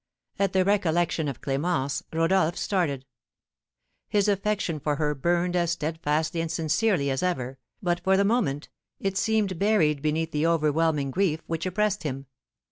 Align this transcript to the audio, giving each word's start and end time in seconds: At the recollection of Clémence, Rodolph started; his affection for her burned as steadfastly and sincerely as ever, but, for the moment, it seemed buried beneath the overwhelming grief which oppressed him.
At 0.39 0.53
the 0.53 0.65
recollection 0.65 1.27
of 1.27 1.41
Clémence, 1.41 2.01
Rodolph 2.11 2.57
started; 2.57 3.05
his 4.07 4.27
affection 4.27 4.79
for 4.79 4.95
her 4.95 5.13
burned 5.13 5.55
as 5.55 5.73
steadfastly 5.73 6.41
and 6.41 6.51
sincerely 6.51 7.11
as 7.11 7.21
ever, 7.21 7.59
but, 7.83 7.99
for 7.99 8.17
the 8.17 8.25
moment, 8.25 8.69
it 8.99 9.15
seemed 9.15 9.59
buried 9.59 10.01
beneath 10.01 10.31
the 10.31 10.47
overwhelming 10.47 11.11
grief 11.11 11.41
which 11.45 11.67
oppressed 11.67 12.01
him. 12.01 12.25